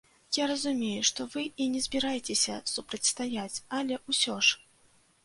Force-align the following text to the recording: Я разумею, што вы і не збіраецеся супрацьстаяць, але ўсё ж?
Я 0.35 0.45
разумею, 0.51 1.01
што 1.09 1.27
вы 1.33 1.43
і 1.65 1.67
не 1.73 1.81
збіраецеся 1.87 2.55
супрацьстаяць, 2.73 3.61
але 3.81 4.01
ўсё 4.09 4.35
ж? 4.49 4.59